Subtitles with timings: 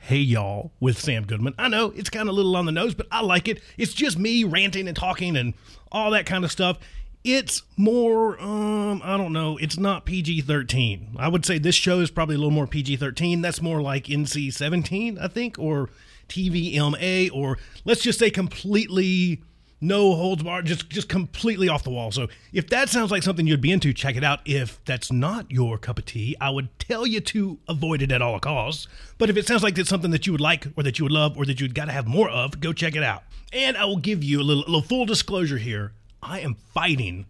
[0.00, 1.54] Hey Y'all with Sam Goodman.
[1.58, 3.60] I know it's kind of a little on the nose, but I like it.
[3.76, 5.54] It's just me ranting and talking and
[5.92, 6.78] all that kind of stuff.
[7.24, 11.16] It's more, um, I don't know, it's not PG 13.
[11.18, 13.42] I would say this show is probably a little more PG 13.
[13.42, 15.90] That's more like NC 17, I think, or
[16.28, 19.42] TVMA, or let's just say completely
[19.80, 22.10] no holds barred, just just completely off the wall.
[22.10, 24.40] So if that sounds like something you'd be into, check it out.
[24.44, 28.22] If that's not your cup of tea, I would tell you to avoid it at
[28.22, 28.88] all costs.
[29.18, 31.12] But if it sounds like it's something that you would like, or that you would
[31.12, 33.22] love, or that you'd got to have more of, go check it out.
[33.52, 35.92] And I will give you a little, little full disclosure here.
[36.22, 37.26] I am fighting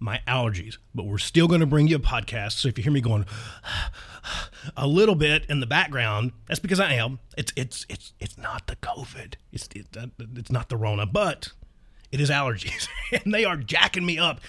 [0.00, 2.52] my allergies, but we're still going to bring you a podcast.
[2.52, 3.26] So if you hear me going
[4.76, 7.18] a little bit in the background, that's because I am.
[7.36, 9.34] It's it's it's it's not the COVID.
[9.52, 9.86] It's it,
[10.36, 11.52] it's not the Rona, but
[12.12, 12.88] it is allergies,
[13.24, 14.40] and they are jacking me up.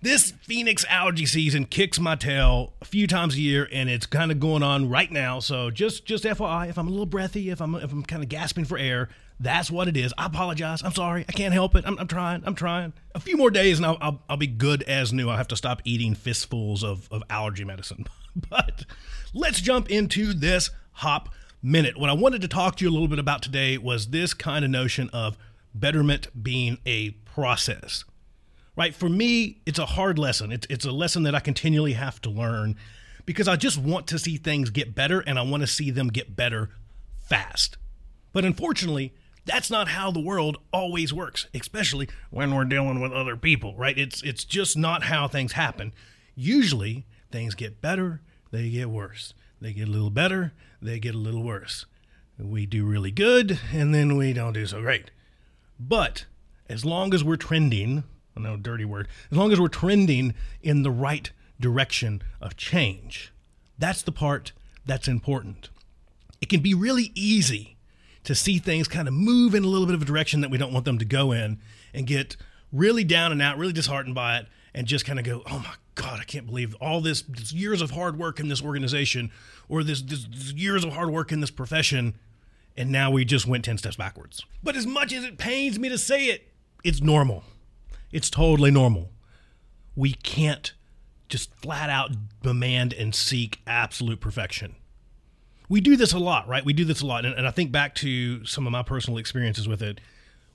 [0.00, 4.32] This Phoenix allergy season kicks my tail a few times a year, and it's kind
[4.32, 5.38] of going on right now.
[5.38, 8.28] So just just FYI, if I'm a little breathy, if I'm if I'm kind of
[8.28, 9.08] gasping for air,
[9.38, 10.12] that's what it is.
[10.16, 10.82] I apologize.
[10.82, 11.24] I'm sorry.
[11.28, 11.84] I can't help it.
[11.86, 12.42] I'm, I'm trying.
[12.46, 12.92] I'm trying.
[13.14, 15.28] A few more days, and I'll, I'll, I'll be good as new.
[15.28, 18.06] I'll have to stop eating fistfuls of, of allergy medicine.
[18.48, 18.86] But
[19.34, 21.28] let's jump into this hop
[21.62, 21.98] minute.
[21.98, 24.64] What I wanted to talk to you a little bit about today was this kind
[24.64, 25.36] of notion of
[25.74, 28.04] betterment being a process.
[28.76, 28.94] Right?
[28.94, 30.50] For me, it's a hard lesson.
[30.50, 32.76] It's, it's a lesson that I continually have to learn
[33.26, 36.08] because I just want to see things get better and I want to see them
[36.08, 36.70] get better
[37.20, 37.76] fast.
[38.32, 39.12] But unfortunately,
[39.44, 43.98] that's not how the world always works, especially when we're dealing with other people, right?
[43.98, 45.92] It's it's just not how things happen.
[46.34, 48.20] Usually, things get better,
[48.50, 49.34] they get worse.
[49.60, 51.86] They get a little better, they get a little worse.
[52.38, 55.10] we do really good, and then we don't do so great.
[55.78, 56.26] But
[56.68, 58.04] as long as we're trending,
[58.36, 61.30] know dirty word, as long as we're trending in the right
[61.60, 63.32] direction of change,
[63.78, 64.52] that's the part
[64.84, 65.70] that's important.
[66.40, 67.76] It can be really easy
[68.24, 70.58] to see things kind of move in a little bit of a direction that we
[70.58, 71.60] don't want them to go in
[71.92, 72.36] and get
[72.72, 75.74] really down and out, really disheartened by it, and just kind of go, oh my
[75.94, 79.30] God, I can't believe all this, this years of hard work in this organization
[79.68, 82.14] or this, this, this years of hard work in this profession.
[82.76, 84.44] And now we just went 10 steps backwards.
[84.62, 86.48] But as much as it pains me to say it,
[86.82, 87.44] it's normal.
[88.10, 89.10] It's totally normal.
[89.94, 90.72] We can't
[91.28, 94.76] just flat out demand and seek absolute perfection.
[95.68, 96.64] We do this a lot, right?
[96.64, 97.24] We do this a lot.
[97.24, 100.00] And, and I think back to some of my personal experiences with it.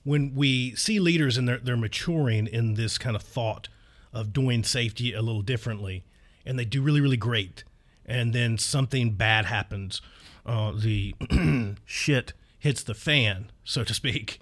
[0.04, 3.68] When we see leaders and they're, they're maturing in this kind of thought
[4.12, 6.04] of doing safety a little differently,
[6.46, 7.64] and they do really, really great,
[8.08, 10.00] and then something bad happens,
[10.46, 11.14] uh, the
[11.84, 14.40] shit hits the fan, so to speak,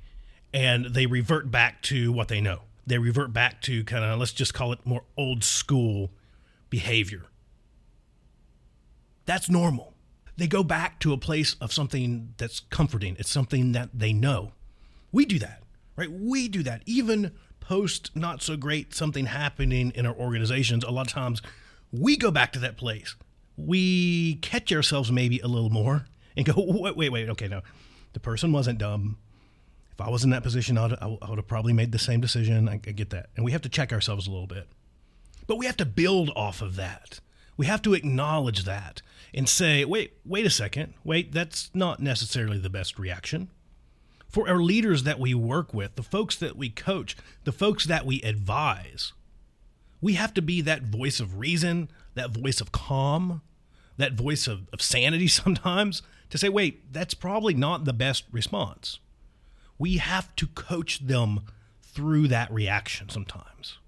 [0.55, 2.61] and they revert back to what they know.
[2.87, 6.13] They revert back to kind of, let's just call it more old school
[6.71, 7.25] behavior.
[9.27, 9.93] That's normal.
[10.37, 13.17] They go back to a place of something that's comforting.
[13.19, 14.53] It's something that they know.
[15.11, 15.65] We do that,
[15.97, 16.11] right?
[16.11, 16.83] We do that.
[16.87, 21.43] Even post not so great something happening in our organizations, a lot of times
[21.91, 23.17] we go back to that place.
[23.57, 26.07] We catch ourselves maybe a little more
[26.37, 27.63] and go, wait, wait, wait, okay, no,
[28.13, 29.19] the person wasn't dumb.
[29.93, 32.21] If I was in that position, I would, I would have probably made the same
[32.21, 32.69] decision.
[32.69, 33.31] I, I get that.
[33.35, 34.69] And we have to check ourselves a little bit.
[35.47, 37.21] But we have to build off of that.
[37.57, 39.01] We have to acknowledge that
[39.33, 40.93] and say, wait, wait a second.
[41.03, 43.49] Wait, that's not necessarily the best reaction
[44.29, 48.05] for our leaders that we work with, the folks that we coach, the folks that
[48.05, 49.15] we advise.
[50.03, 53.41] We have to be that voice of reason, that voice of calm,
[53.97, 58.99] that voice of, of sanity sometimes to say, wait, that's probably not the best response.
[59.79, 61.43] We have to coach them
[61.83, 63.79] through that reaction sometimes.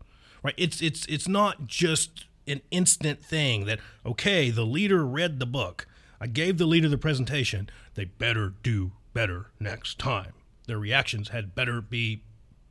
[0.42, 0.54] Right?
[0.56, 5.86] It's it's it's not just an instant thing that okay, the leader read the book.
[6.20, 7.68] I gave the leader the presentation.
[7.94, 10.34] They better do better next time
[10.68, 12.22] their reactions had better be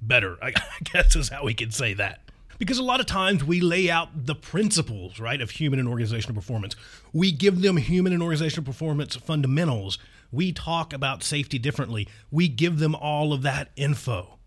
[0.02, 0.38] better.
[0.42, 0.54] I
[0.84, 2.22] guess is how we can say that.
[2.58, 6.36] Because a lot of times we lay out the principles, right, of human and organizational
[6.36, 6.76] performance.
[7.14, 10.00] We give them human and organizational performance fundamentals.
[10.32, 12.08] We talk about safety differently.
[12.32, 14.38] We give them all of that info.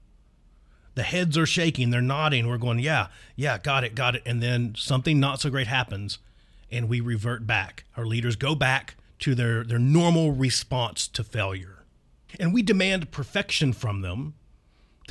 [0.97, 2.49] The heads are shaking, they're nodding.
[2.49, 4.23] We're going, yeah, yeah, got it, got it.
[4.27, 6.19] And then something not so great happens
[6.71, 7.85] and we revert back.
[7.97, 11.81] Our leaders go back to their, their normal response to failure
[12.39, 14.35] and we demand perfection from them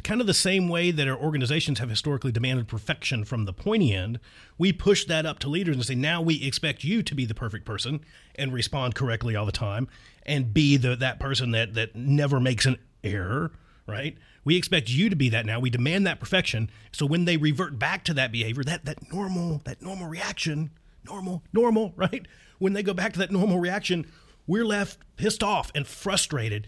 [0.02, 3.94] kind of the same way that our organizations have historically demanded perfection from the pointy
[3.94, 4.20] end,
[4.58, 7.34] we push that up to leaders and say, now we expect you to be the
[7.34, 8.02] perfect person
[8.36, 9.88] and respond correctly all the time
[10.24, 13.52] and be the that person that that never makes an error,
[13.88, 14.18] right?
[14.44, 15.60] We expect you to be that now.
[15.60, 16.70] We demand that perfection.
[16.92, 20.72] So when they revert back to that behavior, that that normal, that normal reaction,
[21.06, 22.28] normal, normal, right?
[22.58, 24.12] When they go back to that normal reaction,
[24.48, 26.68] we're left pissed off and frustrated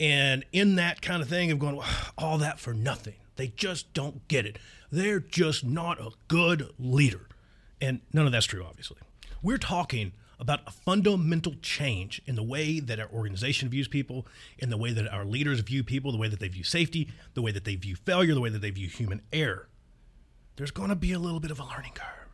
[0.00, 1.80] and in that kind of thing of going,
[2.16, 3.14] all that for nothing.
[3.36, 4.58] They just don't get it.
[4.90, 7.28] They're just not a good leader.
[7.80, 8.98] And none of that's true, obviously.
[9.42, 14.26] We're talking about a fundamental change in the way that our organization views people,
[14.58, 17.42] in the way that our leaders view people, the way that they view safety, the
[17.42, 19.68] way that they view failure, the way that they view human error.
[20.56, 22.28] There's going to be a little bit of a learning curve.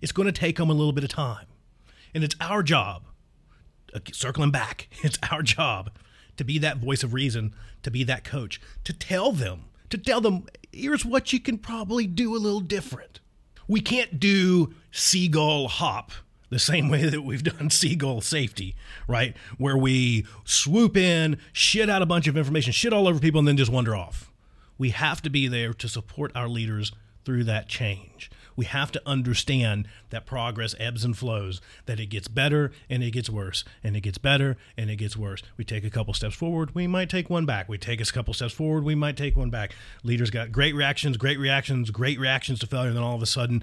[0.00, 1.46] It's going to take them a little bit of time.
[2.14, 3.04] And it's our job,
[3.94, 5.90] uh, circling back, it's our job
[6.36, 10.20] to be that voice of reason, to be that coach, to tell them, to tell
[10.20, 13.20] them, here's what you can probably do a little different.
[13.68, 16.12] We can't do seagull hop
[16.50, 18.74] the same way that we've done seagull safety,
[19.08, 19.36] right?
[19.58, 23.48] Where we swoop in, shit out a bunch of information, shit all over people, and
[23.48, 24.30] then just wander off.
[24.78, 26.92] We have to be there to support our leaders
[27.24, 32.26] through that change we have to understand that progress ebbs and flows, that it gets
[32.26, 35.42] better and it gets worse, and it gets better and it gets worse.
[35.56, 37.68] We take a couple steps forward, we might take one back.
[37.68, 39.74] We take a couple steps forward, we might take one back.
[40.02, 43.26] Leaders got great reactions, great reactions, great reactions to failure, and then all of a
[43.26, 43.62] sudden,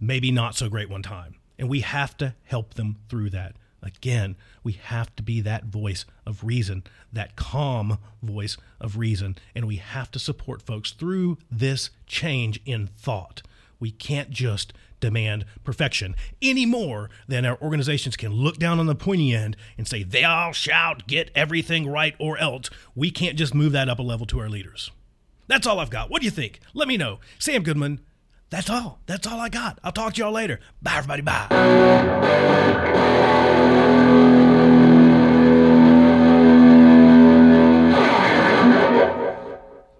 [0.00, 1.36] maybe not so great one time.
[1.58, 3.54] And we have to help them through that.
[3.84, 9.66] Again, we have to be that voice of reason, that calm voice of reason, and
[9.66, 13.42] we have to support folks through this change in thought.
[13.78, 18.94] We can't just demand perfection any more than our organizations can look down on the
[18.94, 22.70] pointy end and say, thou shalt get everything right or else.
[22.94, 24.90] We can't just move that up a level to our leaders.
[25.46, 26.08] That's all I've got.
[26.10, 26.60] What do you think?
[26.72, 27.20] Let me know.
[27.38, 28.00] Sam Goodman,
[28.48, 29.00] that's all.
[29.06, 29.78] That's all I got.
[29.84, 30.60] I'll talk to y'all later.
[30.80, 31.22] Bye, everybody.
[31.22, 31.48] Bye.